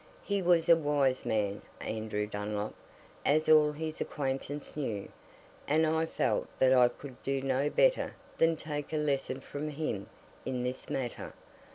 He 0.23 0.41
was 0.41 0.67
a 0.67 0.75
wise 0.75 1.27
man, 1.27 1.61
Andrew 1.79 2.25
Dunlop, 2.25 2.73
as 3.23 3.47
all 3.47 3.71
his 3.71 4.01
acquaintance 4.01 4.75
knew, 4.75 5.09
and 5.67 5.85
I 5.85 6.07
felt 6.07 6.47
that 6.57 6.73
I 6.73 6.87
could 6.87 7.21
do 7.21 7.39
no 7.39 7.69
better 7.69 8.15
than 8.39 8.55
take 8.55 8.91
a 8.93 8.97
lesson 8.97 9.41
from 9.41 9.69
him 9.69 10.09
in 10.43 10.63
this 10.63 10.89
matter. 10.89 11.35